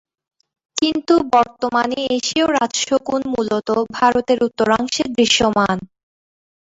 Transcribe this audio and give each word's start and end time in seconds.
কিন্তু 0.77 1.13
বর্তমানে 1.33 1.99
এশীয় 2.17 2.47
রাজ 2.49 2.73
শকুন 2.81 3.21
মূলতঃ 3.33 3.69
ভারতের 3.97 4.39
উত্তরাংশে 4.47 5.03
দৃশ্যমান। 5.15 5.77